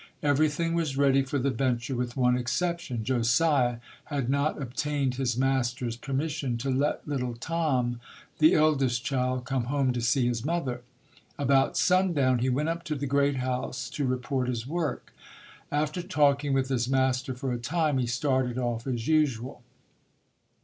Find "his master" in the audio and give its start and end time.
16.69-17.35